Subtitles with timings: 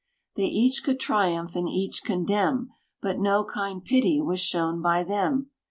[0.35, 5.51] They each could triumph, and each condemn; But no kind pity was shown by them.